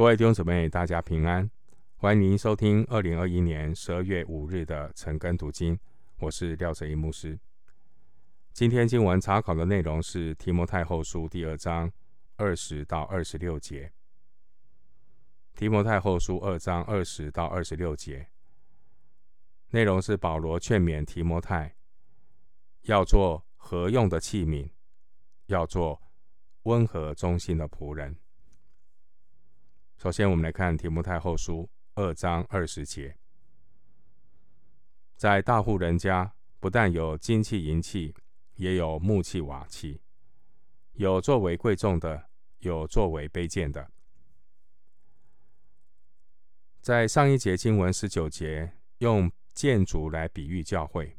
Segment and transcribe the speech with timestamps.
[0.00, 1.50] 各位弟兄姊妹，大家平安！
[1.96, 5.78] 欢迎您收听二零二一年十二月五日的晨更读经，
[6.20, 7.38] 我是廖哲一牧师。
[8.54, 11.92] 今天经文查考的内容是提摩太后书第二章
[12.36, 13.92] 二十到二十六节。
[15.52, 18.26] 提摩太后书二章二十到二十六节，
[19.68, 21.76] 内容是保罗劝勉提摩太
[22.84, 24.70] 要做合用的器皿，
[25.44, 26.00] 要做
[26.62, 28.16] 温和忠心的仆人。
[30.02, 33.18] 首先，我们来看提摩太后书二章二十节，
[35.14, 38.14] 在大户人家，不但有金器银器，
[38.54, 40.00] 也有木器瓦器，
[40.94, 43.90] 有作为贵重的，有作为卑贱的。
[46.80, 51.18] 在上一节经文十九节，用建筑来比喻教会。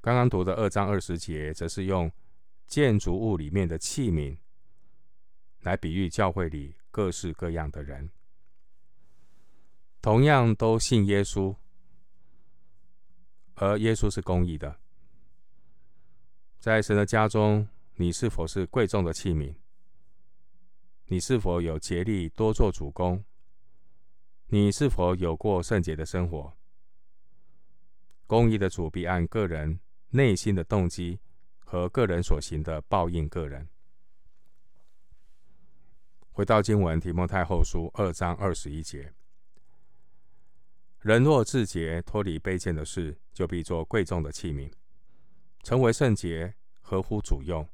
[0.00, 2.12] 刚刚读的二章二十节，则是用
[2.68, 4.38] 建筑物里面的器皿
[5.64, 6.76] 来比喻教会里。
[6.94, 8.08] 各式各样的人，
[10.00, 11.56] 同样都信耶稣，
[13.56, 14.78] 而耶稣是公义的。
[16.60, 19.56] 在神的家中，你是否是贵重的器皿？
[21.06, 23.24] 你是否有竭力多做主工？
[24.46, 26.56] 你是否有过圣洁的生活？
[28.28, 31.18] 公义的主必按个人内心的动机
[31.58, 33.68] 和个人所行的报应个人。
[36.34, 39.14] 回到经文，提摩太后书二章二十一节：
[40.98, 44.72] 人若自洁，脱离卑贱的事，就必做贵重的器皿，
[45.62, 47.68] 成为圣洁，合乎主用，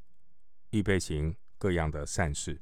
[0.73, 2.61] 预备行各样的善事。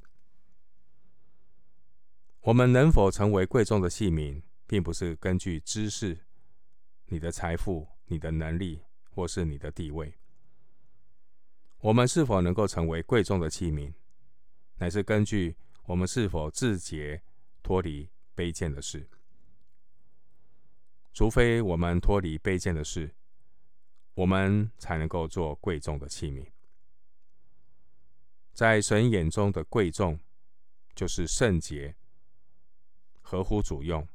[2.43, 6.17] 我们能否成为贵重的器皿，并不是根据知识、
[7.07, 10.13] 你的财富、你的能力，或是你的地位。
[11.79, 13.93] 我们是否能够成为贵重的器皿，
[14.77, 15.57] 乃是根据。
[15.89, 17.23] 我们是否自洁，
[17.63, 19.09] 脱离卑贱的事？
[21.15, 23.15] 除非我们脱离卑贱的事，
[24.13, 26.45] 我们才能够做贵重的器皿。
[28.53, 30.19] 在神眼中的贵重，
[30.93, 31.95] 就是圣洁、
[33.19, 34.07] 合乎主用，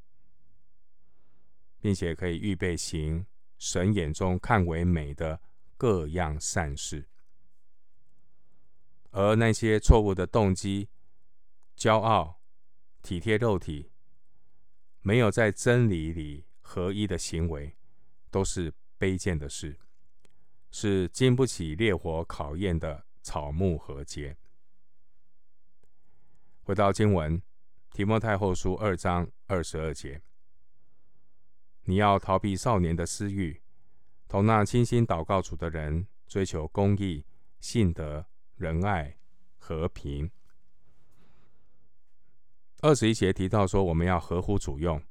[1.81, 3.27] 并且可以预备行
[3.59, 5.41] 神眼中看为美的
[5.77, 7.09] 各样善事。
[9.11, 10.89] 而那些错误的动机，
[11.77, 12.41] 骄傲、
[13.03, 13.91] 体贴肉体，
[15.01, 17.77] 没有在真理里合一的行为，
[18.31, 19.79] 都是卑贱的事，
[20.71, 24.37] 是经不起烈火考验的草木和秸。
[26.63, 27.43] 回到经文，
[27.91, 30.23] 提摩太后书二章二十二节：
[31.83, 33.61] 你要逃避少年的私欲，
[34.27, 37.27] 同那清心祷告主的人，追求公义、
[37.61, 38.27] 信德、
[38.57, 39.19] 仁爱、
[39.59, 40.31] 和平。
[42.84, 45.03] 二十一节提到说，我们要合乎主用。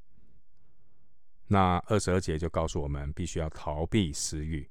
[1.48, 4.70] 那二十二节就告诉我们，必须要逃避私欲，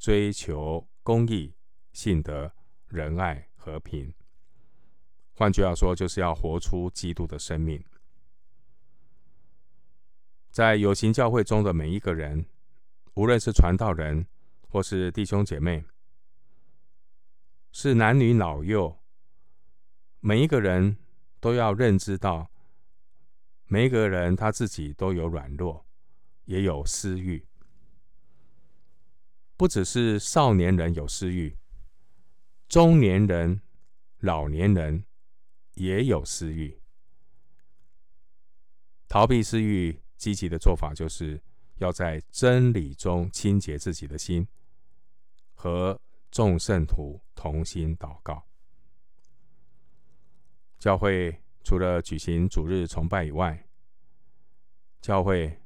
[0.00, 1.54] 追求公义、
[1.92, 2.52] 信德、
[2.88, 4.12] 仁爱、和平。
[5.34, 7.80] 换句话说，就是要活出基督的生命。
[10.50, 12.44] 在有形教会中的每一个人，
[13.14, 14.26] 无论是传道人
[14.68, 15.84] 或是弟兄姐妹，
[17.70, 18.98] 是男女老幼，
[20.18, 20.96] 每一个人。
[21.40, 22.50] 都要认知到，
[23.66, 25.84] 每个人他自己都有软弱，
[26.44, 27.46] 也有私欲。
[29.56, 31.56] 不只是少年人有私欲，
[32.68, 33.60] 中年人、
[34.18, 35.04] 老年人
[35.74, 36.80] 也有私欲。
[39.08, 41.42] 逃避私欲，积极的做法就是
[41.76, 44.46] 要在真理中清洁自己的心，
[45.54, 46.00] 和
[46.30, 48.49] 众圣徒同心祷告。
[50.80, 53.68] 教会除了举行主日崇拜以外，
[55.02, 55.60] 教会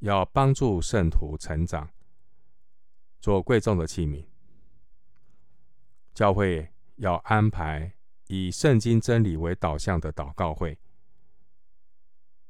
[0.00, 1.88] 要帮助圣徒成长，
[3.20, 4.26] 做贵重的器皿。
[6.12, 7.94] 教会要安排
[8.26, 10.76] 以圣经真理为导向的祷告会，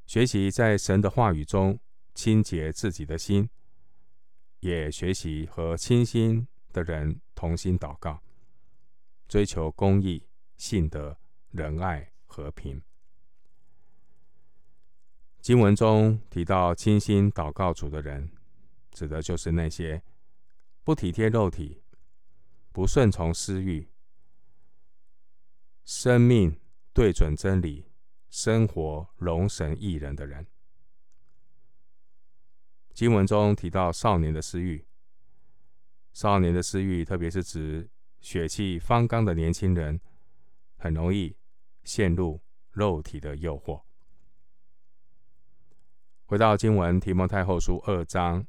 [0.06, 1.79] 学习在神的话语中
[2.14, 3.50] 清洁自己的心，
[4.61, 8.23] 也学习和清心的人同心祷告，
[9.29, 10.26] 追求公义、
[10.56, 11.19] 信德。
[11.50, 12.81] 仁爱和平。
[15.41, 18.31] 经文中提到清心祷告主的人，
[18.93, 20.02] 指的就是那些
[20.85, 21.82] 不体贴肉体、
[22.73, 23.88] 不顺从私欲、
[25.85, 26.61] 生命
[26.93, 27.87] 对准真理、
[28.29, 30.46] 生活荣神益人的人。
[32.93, 34.87] 经文中提到少年的私欲，
[36.12, 37.88] 少年的私欲，特别是指
[38.20, 39.99] 血气方刚的年轻人，
[40.76, 41.35] 很容易。
[41.85, 42.41] 陷入
[42.71, 43.82] 肉体的诱惑。
[46.25, 48.47] 回到经文，提摩太后书二章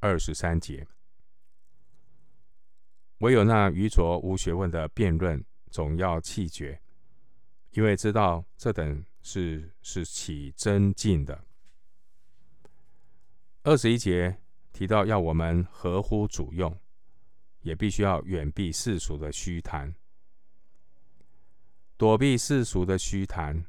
[0.00, 0.86] 二十三节，
[3.18, 6.80] 唯有那愚拙无学问的辩论，总要弃绝，
[7.70, 11.44] 因为知道这等事是起争竞的。
[13.62, 14.36] 二十一节
[14.72, 16.76] 提到要我们合乎主用，
[17.60, 19.94] 也必须要远避世俗的虚谈，
[21.96, 23.64] 躲避世俗的虚谈，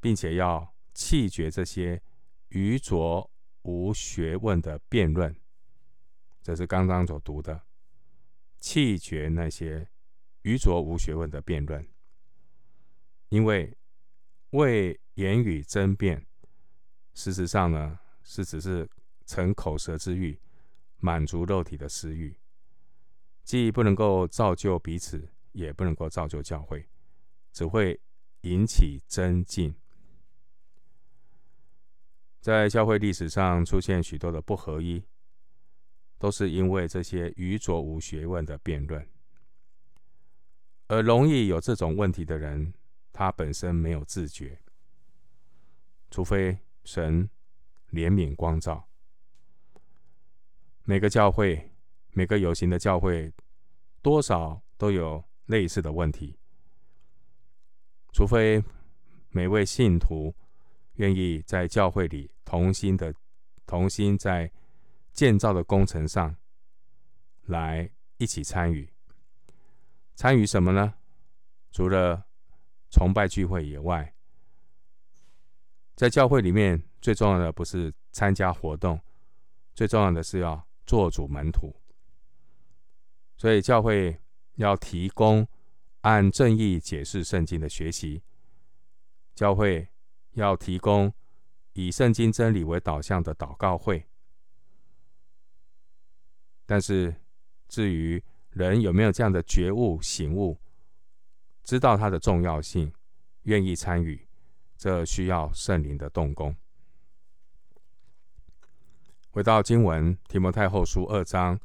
[0.00, 2.02] 并且要弃绝这些
[2.48, 3.30] 愚拙
[3.62, 5.34] 无学问的辩论。
[6.42, 7.62] 这是刚刚所读的，
[8.58, 9.88] 弃绝那些
[10.42, 11.86] 愚拙无学问的辩论，
[13.28, 13.76] 因为
[14.50, 16.26] 为言语争辩，
[17.14, 18.88] 事实上呢，是只是
[19.24, 20.40] 逞口舌之欲，
[20.98, 22.36] 满足肉体的私欲，
[23.44, 26.88] 既不能够造就彼此，也不能够造就教会，
[27.52, 28.00] 只会
[28.40, 29.74] 引起增进。
[32.40, 35.04] 在教会历史上出现许多的不合一，
[36.18, 39.06] 都是因为这些愚拙无学问的辩论。
[40.88, 42.74] 而容易有这种问题的人，
[43.12, 44.60] 他本身没有自觉，
[46.10, 47.30] 除非神。
[47.92, 48.88] 怜悯光照，
[50.84, 51.70] 每个教会，
[52.12, 53.30] 每个有形的教会，
[54.00, 56.38] 多少都有类似的问题。
[58.12, 58.62] 除非
[59.30, 60.34] 每位信徒
[60.94, 63.14] 愿意在教会里同心的、
[63.66, 64.52] 同心在
[65.12, 66.36] 建造的工程上
[67.46, 68.88] 来一起参与。
[70.14, 70.94] 参与什么呢？
[71.70, 72.26] 除了
[72.90, 74.14] 崇拜聚会以外，
[75.96, 76.82] 在教会里面。
[77.02, 79.00] 最重要的不是参加活动，
[79.74, 81.74] 最重要的是要做主门徒。
[83.36, 84.16] 所以教会
[84.54, 85.44] 要提供
[86.02, 88.22] 按正义解释圣经的学习，
[89.34, 89.88] 教会
[90.32, 91.12] 要提供
[91.72, 94.06] 以圣经真理为导向的祷告会。
[96.66, 97.14] 但是
[97.68, 100.58] 至于人有没有这样的觉悟醒悟，
[101.62, 102.92] 知道它的重要性，
[103.42, 104.26] 愿意参与，
[104.76, 106.56] 这需要圣灵的动工。
[109.30, 111.58] 回到经文，提摩太后书二章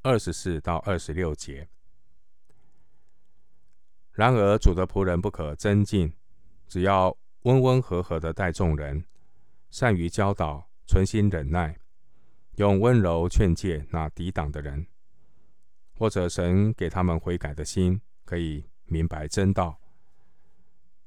[0.00, 1.68] 二十四到二十六节。
[4.12, 6.12] 然而主的仆人不可增进，
[6.68, 9.04] 只要温温和和的待众人，
[9.70, 11.78] 善于教导，存心忍耐，
[12.56, 14.86] 用温柔劝诫那抵挡的人，
[15.94, 19.80] 或者神给他们悔改的心，可以明白真道，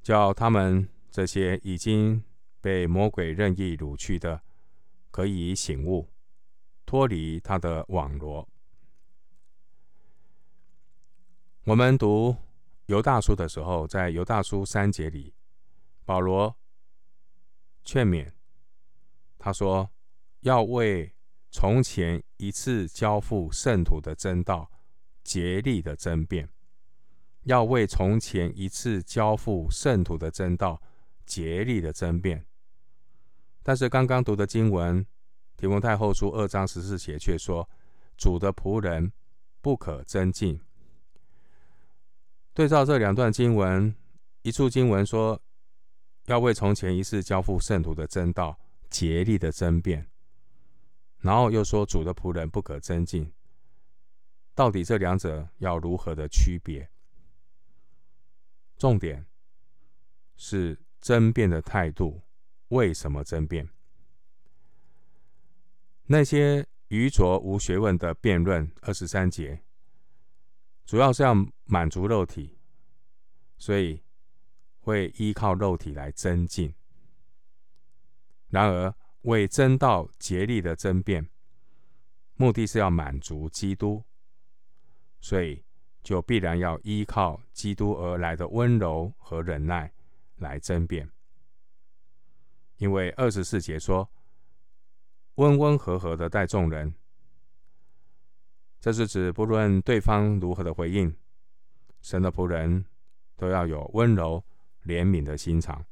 [0.01, 2.23] 叫他们这些已经
[2.59, 4.41] 被魔鬼任意掳去的。
[5.11, 6.09] 可以醒悟，
[6.85, 8.45] 脱离他的网罗。
[11.63, 12.35] 我们读
[12.87, 15.33] 犹大书的时候，在犹大书三节里，
[16.03, 16.55] 保罗
[17.83, 18.31] 劝勉
[19.39, 19.89] 他说
[20.41, 21.15] ：“要为
[21.49, 24.69] 从前一次交付圣徒的真道，
[25.23, 26.47] 竭力的争辩；
[27.43, 30.81] 要为从前一次交付圣徒的真道，
[31.25, 32.45] 竭力的争辩。”
[33.63, 35.03] 但是刚刚读的经文
[35.57, 37.67] 《提摩太后书》二章十四节却说
[38.15, 39.11] ：“主的仆人
[39.59, 40.59] 不可争竞。”
[42.55, 43.93] 对照这两段经文，
[44.41, 45.39] 一处经文说
[46.27, 48.57] 要为从前一次交付圣徒的真道
[48.89, 50.07] 竭力的争辩，
[51.19, 53.29] 然后又说主的仆人不可增进。
[54.53, 56.89] 到底这两者要如何的区别？
[58.77, 59.25] 重点
[60.38, 62.21] 是争辩的态度。
[62.69, 63.67] 为什么争辩？
[66.05, 69.62] 那些愚拙无学问的辩论，二十三节，
[70.86, 71.34] 主要是要
[71.65, 72.58] 满足肉体，
[73.58, 74.04] 所以
[74.80, 76.74] 会依靠肉体来争竞。
[78.50, 81.27] 然而为真道竭力的争辩，
[82.36, 84.04] 目的是要满足基督，
[85.20, 85.65] 所以
[86.04, 89.92] 就必然要依靠基督而来的温柔和忍耐
[90.36, 91.10] 来争辩。
[92.77, 94.08] 因为二十四节说，
[95.36, 96.94] 温温和和的待众人，
[98.86, 101.12] 这是指不论对方如何的回应，
[102.04, 102.86] 神的仆人
[103.36, 104.46] 都要有温柔
[104.84, 105.84] 怜悯的心肠。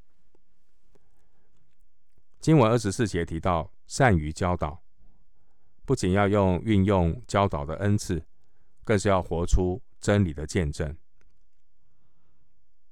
[2.39, 4.83] 经文二十四节提到善于教导，
[5.85, 8.23] 不仅要用运用教导的恩赐，
[8.83, 10.95] 更是要活出真理的见证，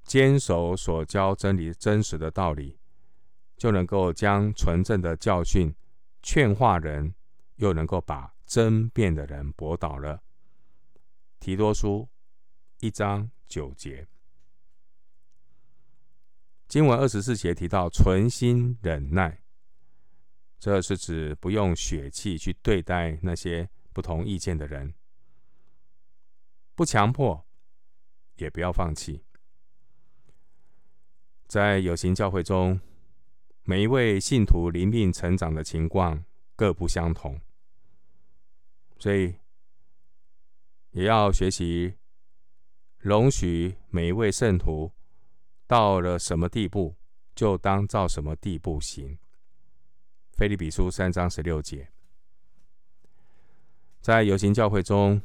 [0.02, 2.76] 坚守所教真理真实的道理。
[3.56, 5.72] 就能够将纯正的教训
[6.24, 7.14] 劝化人，
[7.56, 10.22] 又能够把争辩的人驳倒了。
[11.38, 12.08] 提多书
[12.80, 14.06] 一章九节，
[16.68, 19.42] 经文二十四节提到存心忍耐，
[20.58, 24.94] 这是指不用血气去对待那些不同意见的人，
[26.74, 27.44] 不强迫，
[28.36, 29.24] 也不要放弃。
[31.46, 32.80] 在有形教会中，
[33.64, 36.24] 每一位信徒灵命成长的情况
[36.56, 37.40] 各不相同，
[38.98, 39.34] 所以
[40.90, 41.94] 也要学习
[42.98, 44.92] 容许每一位圣徒。
[45.64, 46.94] 到了什么地步，
[47.34, 49.16] 就当照什么地步行。
[50.36, 51.90] 腓立比书三章十六节，
[54.02, 55.22] 在有形教会中，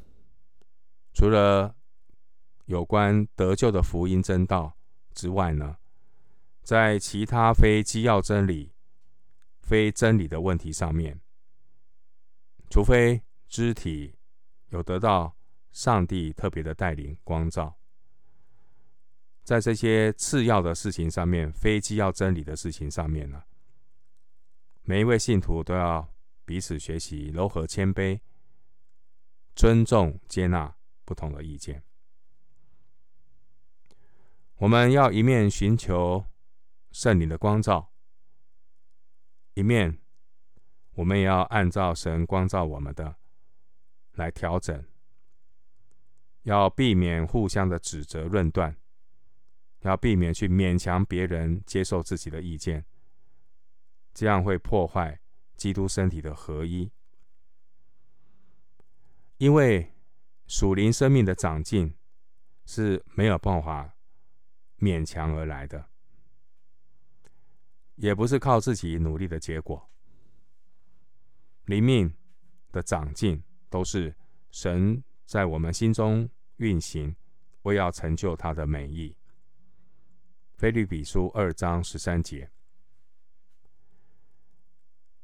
[1.14, 1.76] 除了
[2.64, 4.78] 有关得救的福音真道
[5.14, 5.76] 之外呢，
[6.64, 8.72] 在其他非基要真理、
[9.68, 11.20] 非真理的问题上面，
[12.70, 14.16] 除非肢体
[14.70, 15.36] 有得到
[15.72, 17.78] 上帝特别的带领光照。
[19.44, 23.44] 在这些次要的事情上面，非基要真理的事情上面呢，
[24.84, 26.14] 每一位信徒都要
[26.46, 28.22] 彼此学习，柔和谦卑，
[29.54, 31.84] 尊重接纳不同的意见。
[34.60, 36.26] 我们要一面寻求
[36.94, 37.92] 圣灵的光照，
[39.58, 39.98] 一面
[40.94, 43.16] 我们也要按照神光照我们的
[44.12, 44.86] 来调整，
[46.44, 48.78] 要避免互相的指责论断。
[49.82, 52.86] 要避免去勉强别人接受自己的意见，
[54.14, 55.20] 这样会破坏
[55.56, 56.92] 基督身体的合一。
[59.38, 59.94] 因为
[60.46, 61.96] 属灵生命的长进
[62.66, 63.96] 是没有办法
[64.80, 65.90] 勉强而来的，
[67.98, 69.88] 也不是靠自己努力的结果。
[71.66, 72.12] 灵命
[72.72, 74.16] 的长进都是
[74.50, 76.28] 神在我们心中
[76.58, 77.16] 运行，
[77.64, 79.16] 为要成就他的美意。
[80.56, 82.50] 腓立比书二章十三节，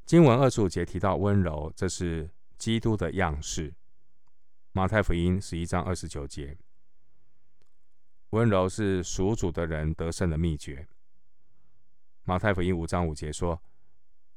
[0.06, 3.74] 经文二十五节提到温柔，这是基督的样式。
[4.74, 6.58] 马太福音十一章二十九节，
[8.32, 10.88] 温柔是属主的人得胜的秘诀。
[12.25, 13.62] 马太福音五章五节说，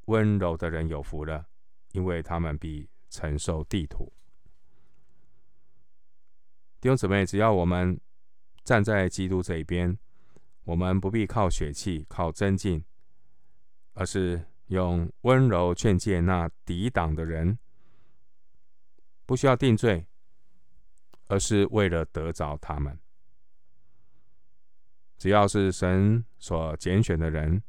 [0.07, 1.47] 温柔的人有福了，
[1.93, 4.13] 因为他们必承受地土。
[6.81, 8.01] 弟兄姊妹，只要我们
[8.65, 9.97] 站在基督这一边。
[10.65, 12.85] 我们不必靠血气、靠争竞，
[13.93, 17.57] 而是用温柔劝诫那抵挡的人，
[19.25, 20.05] 不需要定罪，
[21.29, 22.99] 而是为了得着他们。
[25.17, 27.63] 只要是神所拣选的人，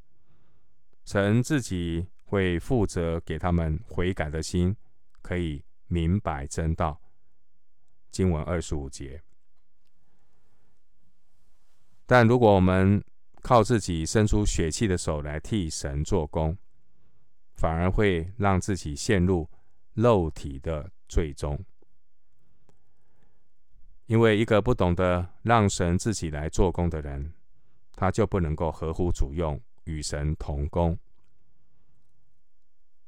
[1.07, 4.75] 神自己会负责给他们悔改的心，
[5.21, 6.99] 可以明白真道。
[8.11, 9.23] 经文二十五节。
[12.05, 13.01] 但如果我们
[13.41, 16.57] 靠自己伸出血气的手来替神做工，
[17.53, 19.49] 反而会让自己陷入
[19.93, 21.57] 肉体的罪中。
[24.07, 27.31] 因为一个不懂得让神自己来做工的人，
[27.95, 29.57] 他就不能够合乎主用，
[29.87, 30.95] 与神同工。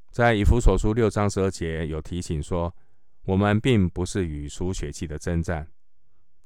[0.09, 2.75] 在以弗所书六章十二节有提醒说，
[3.25, 5.71] 我们并不是与属血气的争战。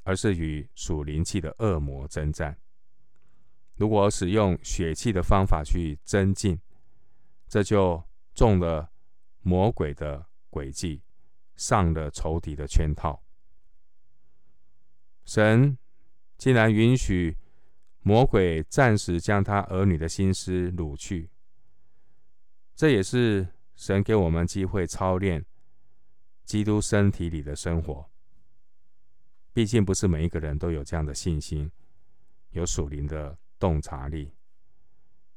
[0.05, 2.59] 而是与属灵气的恶魔争战。
[3.75, 6.59] 如果使用血气的方法去增进，
[7.47, 8.91] 这就中了
[9.43, 11.01] 魔鬼的诡计，
[11.55, 13.23] 上了仇敌的圈套。
[15.23, 15.77] 神
[16.37, 17.37] 竟然允许
[18.05, 21.29] 魔鬼暂时将他儿女的心思掳去，
[22.75, 25.45] 这也是神给我们机会操练
[26.43, 28.09] 基督身体里的生活。
[29.53, 31.71] 毕竟不是每一个人都有这样的信心，
[32.49, 34.33] 有属灵的洞察力，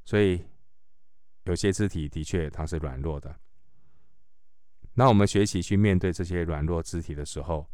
[0.04, 0.44] 所以
[1.44, 3.38] 有些肢体的确它是软弱的。
[4.94, 7.70] 那我们学习去面对这些软弱肢体的时候，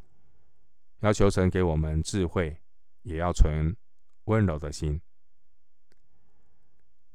[1.00, 2.60] 要求神给我们智慧，
[3.02, 3.74] 也要存
[4.24, 5.00] 温柔的心。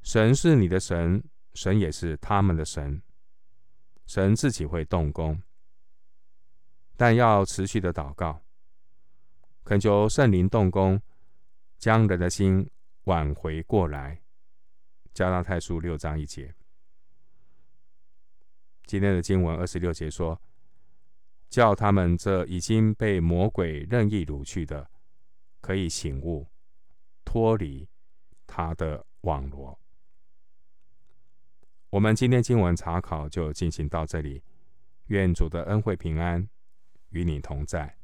[0.02, 1.22] 神是你的神，
[1.54, 3.02] 神也是他们的神，
[4.06, 5.42] 神自己会动工，
[6.96, 8.42] 但要持续的祷告。
[9.64, 11.02] 恳求圣灵动工，
[11.76, 12.70] 将人的心
[13.04, 14.22] 挽回过来。
[15.12, 16.54] 加拉太书六章一节，
[18.86, 20.40] 今天的经文二十六节说
[21.50, 24.88] ：“叫他们这已经被魔鬼任意掳去的，
[25.60, 26.46] 可以醒悟，
[27.28, 27.86] 脱离
[28.46, 29.78] 他的网罗。”
[31.90, 34.42] 我们今天经文查考就进行到这里。
[35.08, 36.48] 愿主的恩惠平安
[37.10, 37.97] 与你同在。